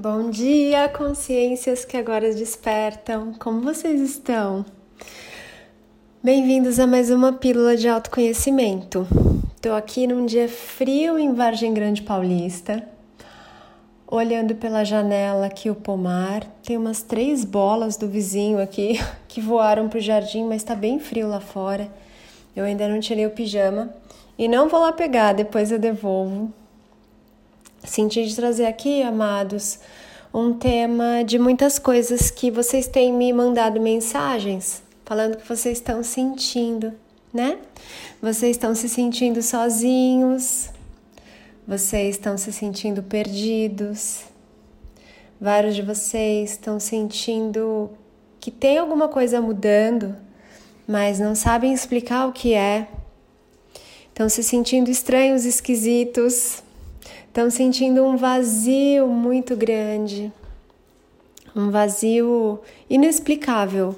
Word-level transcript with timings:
Bom 0.00 0.30
dia, 0.30 0.88
consciências 0.88 1.84
que 1.84 1.96
agora 1.96 2.32
despertam. 2.32 3.34
Como 3.36 3.62
vocês 3.62 4.00
estão? 4.00 4.64
Bem-vindos 6.22 6.78
a 6.78 6.86
mais 6.86 7.10
uma 7.10 7.32
pílula 7.32 7.76
de 7.76 7.88
autoconhecimento. 7.88 9.08
Estou 9.56 9.74
aqui 9.74 10.06
num 10.06 10.24
dia 10.24 10.48
frio 10.48 11.18
em 11.18 11.34
Vargem 11.34 11.74
Grande 11.74 12.02
Paulista, 12.02 12.88
olhando 14.06 14.54
pela 14.54 14.84
janela 14.84 15.46
aqui 15.46 15.68
o 15.68 15.74
pomar. 15.74 16.44
Tem 16.62 16.76
umas 16.76 17.02
três 17.02 17.44
bolas 17.44 17.96
do 17.96 18.06
vizinho 18.06 18.62
aqui 18.62 19.00
que 19.26 19.40
voaram 19.40 19.88
para 19.88 19.98
o 19.98 20.00
jardim, 20.00 20.44
mas 20.44 20.62
está 20.62 20.76
bem 20.76 21.00
frio 21.00 21.26
lá 21.26 21.40
fora. 21.40 21.90
Eu 22.54 22.62
ainda 22.64 22.86
não 22.86 23.00
tirei 23.00 23.26
o 23.26 23.30
pijama 23.30 23.92
e 24.38 24.46
não 24.46 24.68
vou 24.68 24.78
lá 24.78 24.92
pegar, 24.92 25.32
depois 25.32 25.72
eu 25.72 25.78
devolvo. 25.80 26.54
Senti 27.84 28.26
de 28.26 28.34
trazer 28.34 28.66
aqui, 28.66 29.02
amados, 29.02 29.78
um 30.32 30.52
tema 30.52 31.22
de 31.24 31.38
muitas 31.38 31.78
coisas 31.78 32.30
que 32.30 32.50
vocês 32.50 32.86
têm 32.86 33.12
me 33.12 33.32
mandado 33.32 33.80
mensagens 33.80 34.86
falando 35.08 35.38
que 35.38 35.48
vocês 35.48 35.78
estão 35.78 36.02
sentindo, 36.02 36.92
né? 37.32 37.56
Vocês 38.20 38.50
estão 38.50 38.74
se 38.74 38.90
sentindo 38.90 39.40
sozinhos, 39.40 40.68
vocês 41.66 42.16
estão 42.16 42.36
se 42.36 42.52
sentindo 42.52 43.02
perdidos. 43.02 44.24
Vários 45.40 45.74
de 45.74 45.80
vocês 45.80 46.50
estão 46.50 46.78
sentindo 46.78 47.88
que 48.38 48.50
tem 48.50 48.76
alguma 48.76 49.08
coisa 49.08 49.40
mudando, 49.40 50.14
mas 50.86 51.18
não 51.18 51.34
sabem 51.34 51.72
explicar 51.72 52.26
o 52.26 52.32
que 52.32 52.52
é. 52.52 52.86
Estão 54.08 54.28
se 54.28 54.42
sentindo 54.42 54.90
estranhos, 54.90 55.46
esquisitos, 55.46 56.62
estão 57.38 57.50
sentindo 57.50 58.04
um 58.04 58.16
vazio 58.16 59.06
muito 59.06 59.54
grande, 59.54 60.32
um 61.54 61.70
vazio 61.70 62.58
inexplicável. 62.90 63.94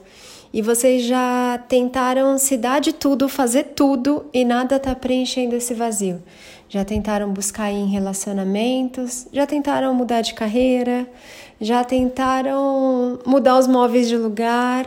E 0.53 0.61
vocês 0.61 1.05
já 1.05 1.59
tentaram 1.67 2.37
se 2.37 2.59
dar 2.59 2.83
de 2.83 2.93
tudo, 2.93 3.31
fazer 3.31 3.69
tudo 3.75 4.27
e 4.31 4.45
nada 4.45 4.77
está 4.77 4.95
preenchendo 4.95 5.57
esse 5.57 5.73
vazio. 5.73 6.23
Já 6.69 6.85
tentaram 6.85 7.33
buscar 7.33 7.71
em 7.71 7.87
relacionamentos, 7.87 9.27
já 9.33 9.47
tentaram 9.47 9.95
mudar 9.95 10.21
de 10.21 10.35
carreira, 10.35 11.09
já 11.59 11.83
tentaram 11.83 13.21
mudar 13.25 13.59
os 13.59 13.67
móveis 13.67 14.07
de 14.07 14.19
lugar, 14.19 14.87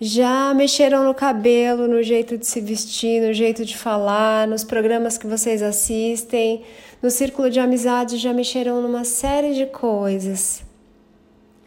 já 0.00 0.52
mexeram 0.54 1.04
no 1.04 1.14
cabelo, 1.14 1.86
no 1.86 2.02
jeito 2.02 2.36
de 2.36 2.46
se 2.46 2.60
vestir, 2.60 3.22
no 3.22 3.32
jeito 3.32 3.64
de 3.64 3.76
falar, 3.76 4.46
nos 4.46 4.64
programas 4.64 5.16
que 5.16 5.26
vocês 5.26 5.62
assistem, 5.62 6.62
no 7.02 7.10
círculo 7.10 7.48
de 7.50 7.60
amizades 7.60 8.20
já 8.20 8.32
mexeram 8.32 8.82
numa 8.82 9.04
série 9.04 9.54
de 9.54 9.66
coisas 9.66 10.62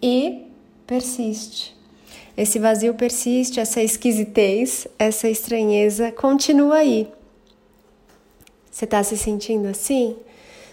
e 0.02 0.46
persiste. 0.86 1.76
Esse 2.36 2.60
vazio 2.60 2.94
persiste, 2.94 3.60
essa 3.60 3.82
esquisitez, 3.82 4.88
essa 5.00 5.28
estranheza 5.28 6.12
continua 6.12 6.78
aí. 6.78 7.08
Você 8.70 8.86
está 8.86 9.02
se 9.04 9.18
sentindo 9.18 9.68
assim? 9.68 10.16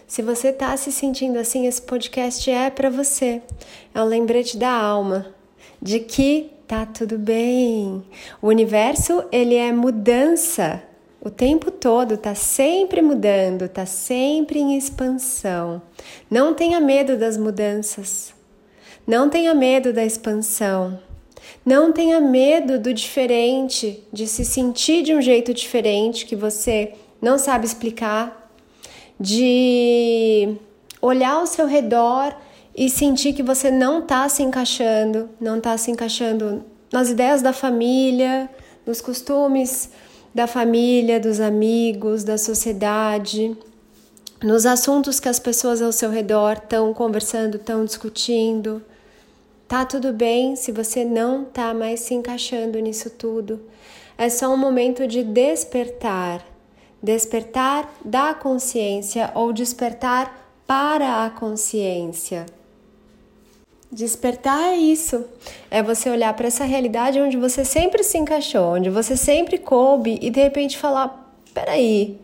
Se 0.06 0.20
você 0.20 0.48
está 0.48 0.76
se 0.76 0.92
sentindo 0.92 1.38
assim, 1.38 1.66
esse 1.66 1.80
podcast 1.80 2.50
é 2.50 2.68
para 2.68 2.90
você. 2.90 3.40
É 3.94 4.02
um 4.02 4.04
lembrete 4.04 4.58
da 4.58 4.70
alma 4.70 5.26
de 5.80 6.00
que 6.00 6.53
tá 6.66 6.86
tudo 6.86 7.18
bem. 7.18 8.04
O 8.40 8.48
universo, 8.48 9.24
ele 9.30 9.54
é 9.54 9.72
mudança 9.72 10.82
o 11.24 11.30
tempo 11.30 11.70
todo, 11.70 12.18
tá 12.18 12.34
sempre 12.34 13.00
mudando, 13.00 13.66
tá 13.66 13.86
sempre 13.86 14.58
em 14.58 14.76
expansão. 14.76 15.80
Não 16.30 16.52
tenha 16.52 16.78
medo 16.80 17.16
das 17.16 17.38
mudanças. 17.38 18.34
Não 19.06 19.30
tenha 19.30 19.54
medo 19.54 19.90
da 19.90 20.04
expansão. 20.04 21.00
Não 21.64 21.92
tenha 21.92 22.20
medo 22.20 22.78
do 22.78 22.92
diferente, 22.92 24.02
de 24.12 24.26
se 24.26 24.44
sentir 24.44 25.02
de 25.02 25.14
um 25.14 25.22
jeito 25.22 25.54
diferente 25.54 26.26
que 26.26 26.36
você 26.36 26.92
não 27.22 27.38
sabe 27.38 27.64
explicar, 27.64 28.52
de 29.18 30.56
olhar 31.00 31.36
ao 31.36 31.46
seu 31.46 31.66
redor 31.66 32.36
e 32.74 32.88
sentir 32.90 33.32
que 33.32 33.42
você 33.42 33.70
não 33.70 34.00
está 34.00 34.28
se 34.28 34.42
encaixando, 34.42 35.30
não 35.40 35.58
está 35.58 35.76
se 35.78 35.90
encaixando 35.90 36.64
nas 36.92 37.08
ideias 37.08 37.40
da 37.40 37.52
família, 37.52 38.50
nos 38.86 39.00
costumes 39.00 39.90
da 40.34 40.46
família, 40.48 41.20
dos 41.20 41.38
amigos, 41.38 42.24
da 42.24 42.36
sociedade, 42.36 43.56
nos 44.42 44.66
assuntos 44.66 45.20
que 45.20 45.28
as 45.28 45.38
pessoas 45.38 45.80
ao 45.80 45.92
seu 45.92 46.10
redor 46.10 46.54
estão 46.54 46.92
conversando, 46.92 47.56
estão 47.56 47.84
discutindo. 47.84 48.82
Tá 49.68 49.84
tudo 49.84 50.12
bem 50.12 50.56
se 50.56 50.72
você 50.72 51.04
não 51.04 51.44
tá 51.44 51.72
mais 51.72 52.00
se 52.00 52.14
encaixando 52.14 52.78
nisso 52.80 53.08
tudo. 53.10 53.60
É 54.18 54.28
só 54.28 54.52
um 54.52 54.56
momento 54.56 55.06
de 55.06 55.22
despertar. 55.22 56.44
Despertar 57.02 57.92
da 58.04 58.34
consciência 58.34 59.30
ou 59.34 59.52
despertar 59.52 60.50
para 60.66 61.24
a 61.24 61.30
consciência. 61.30 62.46
Despertar 63.94 64.72
é 64.72 64.76
isso. 64.76 65.24
É 65.70 65.80
você 65.80 66.10
olhar 66.10 66.34
para 66.34 66.48
essa 66.48 66.64
realidade 66.64 67.20
onde 67.20 67.36
você 67.36 67.64
sempre 67.64 68.02
se 68.02 68.18
encaixou, 68.18 68.74
onde 68.74 68.90
você 68.90 69.16
sempre 69.16 69.56
coube 69.56 70.18
e 70.20 70.30
de 70.30 70.42
repente 70.42 70.76
falar: 70.76 71.32
peraí, 71.54 72.18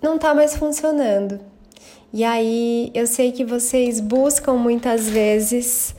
não 0.00 0.16
tá 0.16 0.34
mais 0.34 0.56
funcionando. 0.56 1.38
E 2.14 2.24
aí 2.24 2.90
eu 2.94 3.06
sei 3.06 3.30
que 3.30 3.44
vocês 3.44 4.00
buscam 4.00 4.54
muitas 4.54 5.06
vezes 5.06 5.94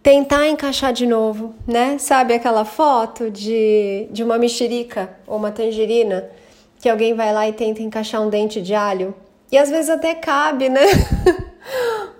tentar 0.00 0.46
encaixar 0.46 0.92
de 0.92 1.04
novo, 1.04 1.56
né? 1.66 1.98
Sabe 1.98 2.34
aquela 2.34 2.64
foto 2.64 3.32
de, 3.32 4.06
de 4.12 4.22
uma 4.22 4.38
mexerica 4.38 5.10
ou 5.26 5.38
uma 5.38 5.50
tangerina 5.50 6.30
que 6.78 6.88
alguém 6.88 7.14
vai 7.14 7.32
lá 7.32 7.48
e 7.48 7.52
tenta 7.52 7.82
encaixar 7.82 8.22
um 8.22 8.30
dente 8.30 8.62
de 8.62 8.74
alho? 8.74 9.12
E 9.50 9.58
às 9.58 9.70
vezes 9.70 9.90
até 9.90 10.14
cabe, 10.14 10.68
né? 10.68 10.86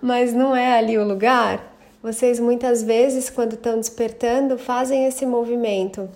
mas 0.00 0.32
não 0.32 0.54
é 0.54 0.78
ali 0.78 0.96
o 0.98 1.06
lugar. 1.06 1.76
Vocês 2.02 2.38
muitas 2.38 2.82
vezes, 2.82 3.28
quando 3.28 3.54
estão 3.54 3.76
despertando, 3.76 4.56
fazem 4.56 5.06
esse 5.06 5.26
movimento 5.26 6.08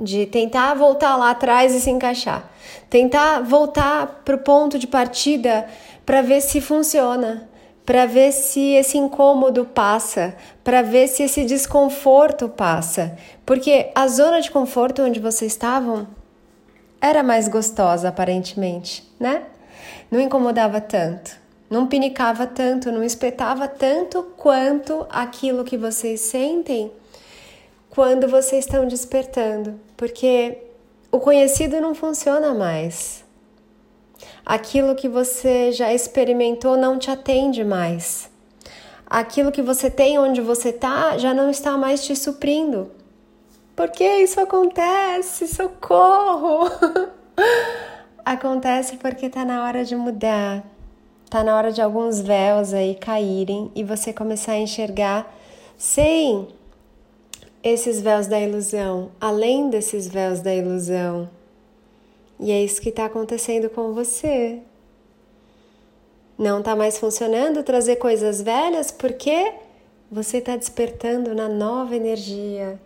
de 0.00 0.26
tentar 0.26 0.74
voltar 0.74 1.16
lá 1.16 1.30
atrás 1.30 1.74
e 1.74 1.80
se 1.80 1.90
encaixar, 1.90 2.48
tentar 2.88 3.40
voltar 3.40 4.22
para 4.24 4.36
o 4.36 4.38
ponto 4.38 4.78
de 4.78 4.86
partida 4.86 5.66
para 6.06 6.22
ver 6.22 6.40
se 6.40 6.60
funciona, 6.60 7.48
para 7.84 8.06
ver 8.06 8.30
se 8.32 8.74
esse 8.74 8.96
incômodo 8.96 9.64
passa, 9.64 10.36
para 10.62 10.82
ver 10.82 11.08
se 11.08 11.24
esse 11.24 11.44
desconforto 11.44 12.48
passa, 12.48 13.16
porque 13.44 13.90
a 13.94 14.06
zona 14.06 14.40
de 14.40 14.50
conforto 14.50 15.02
onde 15.02 15.18
vocês 15.18 15.52
estavam 15.52 16.06
era 17.00 17.22
mais 17.22 17.48
gostosa 17.48 18.08
aparentemente, 18.08 19.04
né? 19.18 19.42
Não 20.10 20.20
incomodava 20.20 20.80
tanto 20.80 21.47
não 21.70 21.86
pinicava 21.86 22.46
tanto, 22.46 22.90
não 22.90 23.04
espetava 23.04 23.68
tanto 23.68 24.22
quanto 24.36 25.06
aquilo 25.10 25.64
que 25.64 25.76
vocês 25.76 26.20
sentem 26.20 26.90
quando 27.90 28.28
vocês 28.28 28.64
estão 28.64 28.86
despertando, 28.86 29.78
porque 29.96 30.58
o 31.10 31.18
conhecido 31.18 31.80
não 31.80 31.94
funciona 31.94 32.54
mais. 32.54 33.24
Aquilo 34.44 34.94
que 34.94 35.08
você 35.08 35.72
já 35.72 35.92
experimentou 35.92 36.76
não 36.76 36.98
te 36.98 37.10
atende 37.10 37.64
mais. 37.64 38.30
Aquilo 39.06 39.50
que 39.52 39.62
você 39.62 39.90
tem 39.90 40.18
onde 40.18 40.40
você 40.40 40.68
está 40.68 41.18
já 41.18 41.34
não 41.34 41.50
está 41.50 41.76
mais 41.76 42.04
te 42.04 42.14
suprindo. 42.14 42.90
Por 43.74 43.90
que 43.90 44.04
isso 44.04 44.40
acontece? 44.40 45.46
Socorro! 45.48 46.70
acontece 48.24 48.96
porque 48.96 49.26
está 49.26 49.44
na 49.44 49.64
hora 49.64 49.84
de 49.84 49.96
mudar 49.96 50.62
Tá 51.30 51.44
na 51.44 51.54
hora 51.56 51.70
de 51.70 51.82
alguns 51.82 52.20
véus 52.20 52.72
aí 52.72 52.94
caírem 52.94 53.70
e 53.74 53.84
você 53.84 54.14
começar 54.14 54.52
a 54.52 54.58
enxergar 54.58 55.30
sem 55.76 56.48
esses 57.62 58.00
véus 58.00 58.26
da 58.26 58.40
ilusão, 58.40 59.10
além 59.20 59.68
desses 59.68 60.08
véus 60.08 60.40
da 60.40 60.54
ilusão. 60.54 61.28
E 62.40 62.50
é 62.50 62.62
isso 62.62 62.80
que 62.80 62.88
está 62.88 63.04
acontecendo 63.04 63.68
com 63.68 63.92
você. 63.92 64.60
Não 66.38 66.60
está 66.60 66.74
mais 66.74 66.96
funcionando 66.98 67.62
trazer 67.62 67.96
coisas 67.96 68.40
velhas 68.40 68.90
porque 68.90 69.52
você 70.10 70.38
está 70.38 70.56
despertando 70.56 71.34
na 71.34 71.46
nova 71.48 71.94
energia. 71.94 72.80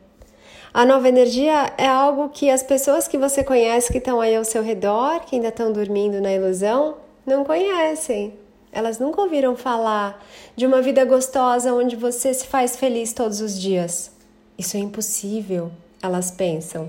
A 0.75 0.85
nova 0.85 1.09
energia 1.09 1.73
é 1.79 1.87
algo 1.87 2.31
que 2.31 2.51
as 2.51 2.63
pessoas 2.63 3.07
que 3.07 3.19
você 3.19 3.45
conhece 3.45 3.93
que 3.93 3.99
estão 3.99 4.21
aí 4.21 4.35
ao 4.35 4.45
seu 4.45 4.63
redor, 4.63 5.21
que 5.21 5.37
ainda 5.37 5.49
estão 5.49 5.71
dormindo 5.71 6.21
na 6.21 6.33
ilusão, 6.33 6.97
não 7.25 7.45
conhecem. 7.45 8.35
Elas 8.73 8.99
nunca 8.99 9.21
ouviram 9.21 9.55
falar 9.55 10.25
de 10.57 10.67
uma 10.67 10.81
vida 10.81 11.05
gostosa 11.05 11.75
onde 11.75 11.95
você 11.95 12.33
se 12.33 12.47
faz 12.47 12.77
feliz 12.77 13.13
todos 13.13 13.41
os 13.41 13.61
dias. 13.61 14.11
Isso 14.57 14.77
é 14.77 14.81
impossível, 14.81 15.71
elas 16.03 16.31
pensam. 16.31 16.89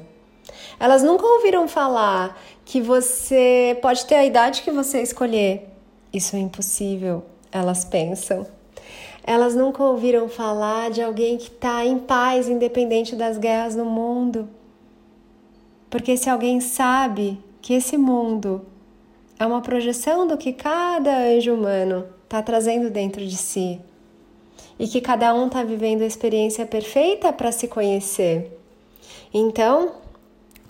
Elas 0.80 1.03
nunca 1.03 1.25
ouviram 1.25 1.68
falar 1.68 2.41
que 2.65 2.81
você 2.81 3.77
pode 3.81 4.06
ter 4.06 4.15
a 4.15 4.25
idade 4.25 4.62
que 4.62 4.71
você 4.71 5.01
escolher. 5.01 5.69
Isso 6.12 6.35
é 6.35 6.39
impossível. 6.39 7.24
elas 7.51 7.85
pensam. 7.85 8.47
Elas 9.25 9.56
nunca 9.56 9.83
ouviram 9.83 10.27
falar 10.27 10.89
de 10.89 11.01
alguém 11.01 11.38
que 11.38 11.47
está 11.47 11.85
em 11.85 12.00
paz, 12.00 12.50
independente 12.50 13.15
das 13.15 13.38
guerras 13.38 13.75
no 13.75 13.85
mundo. 13.85 14.50
Porque 15.89 16.18
se 16.18 16.30
alguém 16.30 16.59
sabe 16.59 17.39
que 17.62 17.74
esse 17.74 17.97
mundo 17.97 18.65
é 19.44 19.45
uma 19.45 19.62
projeção 19.62 20.25
do 20.25 20.38
que 20.38 20.54
cada 20.54 21.18
anjo 21.18 21.54
humano 21.54 22.06
está 22.24 22.42
trazendo 22.42 22.90
dentro 22.90 23.25
de 23.25 23.36
si 23.36 23.78
e 24.80 24.88
que 24.88 25.01
cada 25.01 25.34
um 25.36 25.48
está 25.48 25.62
vivendo 25.63 26.01
a 26.01 26.06
experiência 26.06 26.66
perfeita 26.66 27.34
para 27.34 27.51
se 27.51 27.68
conhecer. 27.68 28.57
Então, 29.34 29.95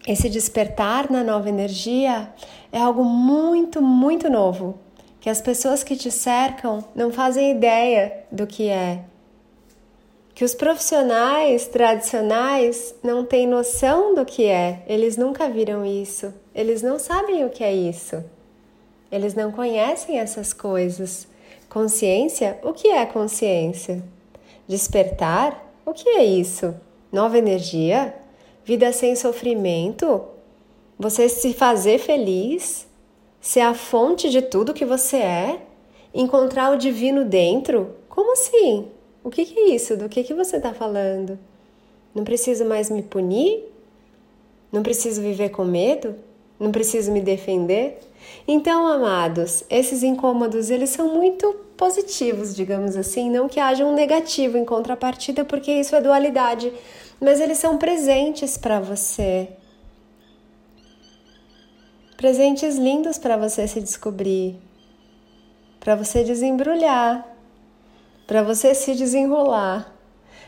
esse 0.07 0.27
despertar 0.27 1.11
na 1.11 1.23
nova 1.23 1.49
energia 1.49 2.33
é 2.71 2.79
algo 2.79 3.03
muito, 3.03 3.79
muito 3.79 4.27
novo, 4.27 4.79
que 5.21 5.29
as 5.29 5.39
pessoas 5.39 5.83
que 5.83 5.95
te 5.95 6.09
cercam 6.09 6.83
não 6.95 7.11
fazem 7.11 7.51
ideia 7.51 8.25
do 8.31 8.47
que 8.47 8.69
é. 8.69 9.03
Que 10.33 10.43
os 10.43 10.55
profissionais 10.55 11.67
tradicionais 11.67 12.95
não 13.03 13.23
têm 13.23 13.45
noção 13.45 14.15
do 14.15 14.25
que 14.25 14.45
é, 14.47 14.83
eles 14.87 15.15
nunca 15.15 15.47
viram 15.47 15.85
isso, 15.85 16.33
eles 16.55 16.81
não 16.81 16.97
sabem 16.97 17.45
o 17.45 17.51
que 17.51 17.63
é 17.63 17.71
isso, 17.71 18.23
eles 19.13 19.35
não 19.35 19.51
conhecem 19.51 20.17
essas 20.17 20.53
coisas. 20.53 21.27
Consciência? 21.69 22.59
O 22.63 22.73
que 22.73 22.87
é 22.87 23.05
consciência? 23.05 24.03
Despertar? 24.67 25.71
O 25.85 25.93
que 25.93 26.09
é 26.09 26.25
isso? 26.25 26.73
Nova 27.11 27.37
energia? 27.37 28.15
Vida 28.65 28.91
sem 28.91 29.15
sofrimento? 29.15 30.19
Você 30.97 31.29
se 31.29 31.53
fazer 31.53 31.99
feliz? 31.99 32.87
Ser 33.39 33.59
a 33.59 33.75
fonte 33.75 34.31
de 34.31 34.41
tudo 34.41 34.73
que 34.73 34.83
você 34.83 35.17
é? 35.17 35.61
Encontrar 36.11 36.73
o 36.73 36.77
divino 36.77 37.23
dentro? 37.23 37.95
Como 38.09 38.33
assim? 38.33 38.87
O 39.23 39.29
que, 39.29 39.41
é 39.41 39.69
isso? 39.75 39.95
Do 39.95 40.09
que, 40.09 40.23
que 40.23 40.33
você 40.33 40.57
está 40.57 40.73
falando? 40.73 41.37
Não 42.15 42.23
preciso 42.23 42.65
mais 42.65 42.89
me 42.89 43.03
punir? 43.03 43.63
Não 44.71 44.81
preciso 44.81 45.21
viver 45.21 45.49
com 45.49 45.63
medo? 45.63 46.15
Não 46.59 46.71
preciso 46.71 47.11
me 47.11 47.21
defender? 47.21 47.99
Então, 48.47 48.87
amados, 48.87 49.63
esses 49.69 50.03
incômodos, 50.03 50.69
eles 50.69 50.89
são 50.89 51.13
muito 51.13 51.53
positivos, 51.77 52.55
digamos 52.55 52.95
assim, 52.95 53.29
não 53.29 53.49
que 53.49 53.59
haja 53.59 53.85
um 53.85 53.93
negativo 53.93 54.57
em 54.57 54.65
contrapartida, 54.65 55.43
porque 55.43 55.71
isso 55.71 55.95
é 55.95 56.01
dualidade, 56.01 56.71
mas 57.19 57.39
eles 57.39 57.57
são 57.57 57.77
presentes 57.77 58.57
para 58.57 58.79
você. 58.79 59.49
Presentes 62.17 62.77
lindos 62.77 63.17
para 63.17 63.35
você 63.35 63.67
se 63.67 63.81
descobrir, 63.81 64.55
para 65.79 65.95
você 65.95 66.23
desembrulhar, 66.23 67.27
para 68.25 68.41
você 68.43 68.73
se 68.73 68.95
desenrolar, 68.95 69.93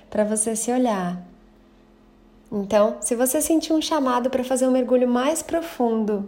para 0.09 0.23
você 0.23 0.55
se 0.55 0.71
olhar. 0.71 1.34
Então, 2.51 2.97
se 3.01 3.15
você 3.15 3.41
sentir 3.41 3.73
um 3.73 3.81
chamado 3.81 4.29
para 4.29 4.43
fazer 4.43 4.67
um 4.67 4.71
mergulho 4.71 5.07
mais 5.07 5.41
profundo, 5.41 6.27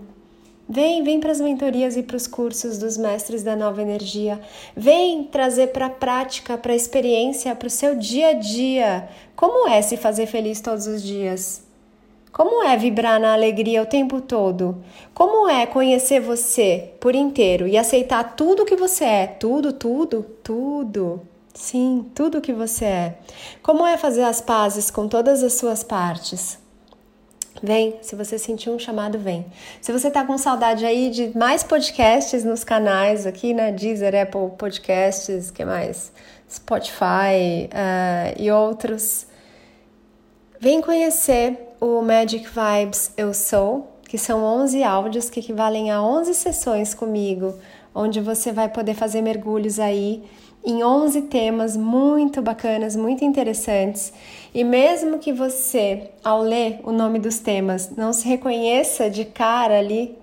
Vem, 0.69 1.01
vem 1.01 1.17
para 1.21 1.31
as 1.31 1.39
mentorias 1.39 1.95
e 1.95 2.03
para 2.03 2.17
os 2.17 2.27
cursos 2.27 2.77
dos 2.77 2.97
mestres 2.97 3.41
da 3.41 3.55
nova 3.55 3.81
energia. 3.81 4.37
Vem 4.75 5.23
trazer 5.23 5.67
para 5.67 5.85
a 5.85 5.89
prática, 5.89 6.57
para 6.57 6.73
a 6.73 6.75
experiência, 6.75 7.55
para 7.55 7.67
o 7.67 7.71
seu 7.71 7.95
dia 7.95 8.31
a 8.31 8.33
dia. 8.33 9.07
Como 9.33 9.69
é 9.69 9.81
se 9.81 9.95
fazer 9.95 10.25
feliz 10.25 10.59
todos 10.59 10.85
os 10.85 11.01
dias? 11.01 11.63
Como 12.33 12.61
é 12.61 12.75
vibrar 12.75 13.17
na 13.17 13.33
alegria 13.33 13.81
o 13.81 13.85
tempo 13.85 14.19
todo? 14.19 14.83
Como 15.13 15.47
é 15.47 15.65
conhecer 15.65 16.19
você 16.19 16.91
por 16.99 17.15
inteiro 17.15 17.65
e 17.65 17.77
aceitar 17.77 18.35
tudo 18.35 18.65
que 18.65 18.75
você 18.75 19.05
é? 19.05 19.27
Tudo, 19.27 19.71
tudo, 19.71 20.25
tudo. 20.43 21.21
Sim, 21.57 22.05
tudo 22.13 22.39
que 22.39 22.53
você 22.53 22.85
é. 22.85 23.17
Como 23.63 23.83
é 23.83 23.97
fazer 23.97 24.21
as 24.21 24.39
pazes 24.39 24.91
com 24.91 25.07
todas 25.07 25.41
as 25.41 25.53
suas 25.53 25.83
partes? 25.83 26.59
Vem, 27.63 27.97
se 28.03 28.15
você 28.15 28.37
sentir 28.37 28.69
um 28.69 28.77
chamado, 28.77 29.17
vem. 29.17 29.43
Se 29.81 29.91
você 29.91 30.11
tá 30.11 30.23
com 30.23 30.37
saudade 30.37 30.85
aí 30.85 31.09
de 31.09 31.35
mais 31.35 31.63
podcasts 31.63 32.43
nos 32.43 32.63
canais 32.63 33.25
aqui, 33.25 33.55
né? 33.55 33.71
Deezer, 33.71 34.13
Apple 34.13 34.55
Podcasts, 34.55 35.49
que 35.49 35.65
mais? 35.65 36.11
Spotify 36.47 37.67
uh, 37.73 38.39
e 38.39 38.51
outros. 38.51 39.25
Vem 40.59 40.79
conhecer 40.79 41.57
o 41.81 42.03
Magic 42.03 42.47
Vibes 42.47 43.11
Eu 43.17 43.33
Sou, 43.33 43.97
que 44.07 44.19
são 44.19 44.43
11 44.43 44.83
áudios 44.83 45.27
que 45.27 45.39
equivalem 45.39 45.89
a 45.89 46.03
11 46.03 46.35
sessões 46.35 46.93
comigo, 46.93 47.55
onde 47.95 48.21
você 48.21 48.51
vai 48.51 48.69
poder 48.69 48.93
fazer 48.93 49.23
mergulhos 49.23 49.79
aí 49.79 50.23
em 50.65 50.83
11 50.83 51.23
temas 51.23 51.77
muito 51.77 52.41
bacanas, 52.41 52.95
muito 52.95 53.23
interessantes. 53.23 54.13
E 54.53 54.63
mesmo 54.63 55.19
que 55.19 55.31
você, 55.31 56.09
ao 56.23 56.41
ler 56.41 56.79
o 56.83 56.91
nome 56.91 57.19
dos 57.19 57.39
temas, 57.39 57.95
não 57.95 58.11
se 58.11 58.27
reconheça 58.27 59.09
de 59.09 59.25
cara 59.25 59.77
ali 59.79 60.17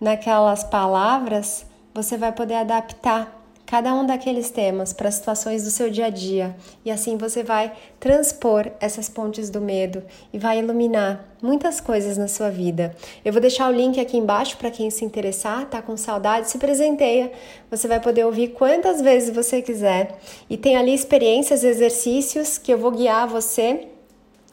naquelas 0.00 0.64
palavras, 0.64 1.66
você 1.94 2.16
vai 2.16 2.32
poder 2.32 2.54
adaptar 2.54 3.39
cada 3.70 3.94
um 3.94 4.04
daqueles 4.04 4.50
temas 4.50 4.92
para 4.92 5.08
situações 5.12 5.62
do 5.62 5.70
seu 5.70 5.88
dia 5.88 6.06
a 6.06 6.10
dia 6.10 6.56
e 6.84 6.90
assim 6.90 7.16
você 7.16 7.44
vai 7.44 7.72
transpor 8.00 8.68
essas 8.80 9.08
pontes 9.08 9.48
do 9.48 9.60
medo 9.60 10.02
e 10.32 10.38
vai 10.40 10.58
iluminar 10.58 11.24
muitas 11.40 11.80
coisas 11.80 12.18
na 12.18 12.26
sua 12.26 12.50
vida. 12.50 12.92
Eu 13.24 13.32
vou 13.32 13.40
deixar 13.40 13.70
o 13.70 13.72
link 13.72 14.00
aqui 14.00 14.16
embaixo 14.16 14.56
para 14.56 14.72
quem 14.72 14.90
se 14.90 15.04
interessar, 15.04 15.66
tá 15.66 15.80
com 15.80 15.96
saudade, 15.96 16.50
se 16.50 16.58
presenteia. 16.58 17.30
Você 17.70 17.86
vai 17.86 18.00
poder 18.00 18.26
ouvir 18.26 18.48
quantas 18.48 19.00
vezes 19.00 19.32
você 19.32 19.62
quiser 19.62 20.18
e 20.50 20.56
tem 20.56 20.76
ali 20.76 20.92
experiências, 20.92 21.62
exercícios 21.62 22.58
que 22.58 22.72
eu 22.72 22.78
vou 22.78 22.90
guiar 22.90 23.28
você 23.28 23.86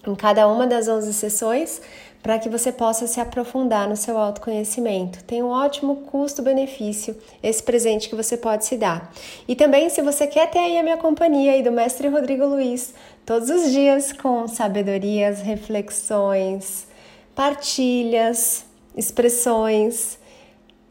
em 0.06 0.14
cada 0.14 0.48
uma 0.48 0.68
das 0.68 0.88
11 0.88 1.12
sessões 1.16 1.82
para 2.22 2.40
que 2.40 2.50
você 2.50 2.72
possa 2.72 3.08
se 3.08 3.20
aprofundar 3.20 3.88
no 3.88 3.96
seu 3.96 4.18
autoconhecimento. 4.18 5.24
Tem 5.24 5.42
um 5.42 5.50
ótimo 5.50 5.98
custo-benefício 6.08 7.16
esse 7.42 7.64
presente 7.64 8.10
que 8.10 8.16
você 8.16 8.36
pode 8.36 8.66
se 8.66 8.78
dar. 8.78 9.12
E 9.48 9.56
também, 9.56 9.90
se 9.90 10.02
você 10.02 10.28
quer 10.28 10.50
ter 10.50 10.60
aí 10.60 10.78
a 10.78 10.84
minha 10.84 10.98
companhia 10.98 11.54
aí 11.54 11.64
do 11.64 11.72
Mestre 11.72 12.08
Rodrigo 12.08 12.46
Luiz, 12.46 12.94
todos 13.26 13.50
os 13.50 13.72
dias 13.72 14.12
com 14.12 14.48
sabedorias, 14.48 15.42
reflexões, 15.42 16.88
partilhas, 17.36 18.66
expressões 18.96 20.18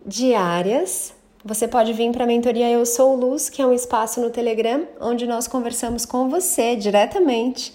diárias. 0.07 1.13
Você 1.45 1.69
pode 1.69 1.93
vir 1.93 2.11
para 2.13 2.25
a 2.25 2.27
mentoria 2.27 2.71
Eu 2.71 2.87
Sou 2.87 3.15
Luz, 3.15 3.51
que 3.51 3.61
é 3.61 3.67
um 3.67 3.73
espaço 3.73 4.21
no 4.21 4.31
Telegram 4.31 4.87
onde 5.01 5.27
nós 5.27 5.47
conversamos 5.47 6.07
com 6.07 6.29
você 6.29 6.77
diretamente 6.77 7.75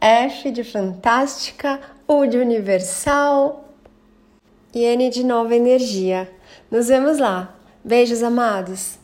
F 0.00 0.50
de 0.50 0.64
fantástica, 0.64 1.78
U 2.08 2.26
de 2.26 2.38
universal 2.38 3.68
e 4.74 4.82
N 4.82 5.10
de 5.10 5.22
nova 5.22 5.54
energia. 5.54 6.26
Nos 6.70 6.88
vemos 6.88 7.18
lá. 7.18 7.54
Beijos 7.84 8.22
amados. 8.22 8.98